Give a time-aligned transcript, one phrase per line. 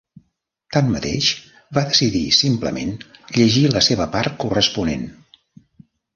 [0.77, 1.27] Tanmateix,
[1.79, 2.97] va decidir simplement
[3.37, 5.07] llegir la seva part corresponent.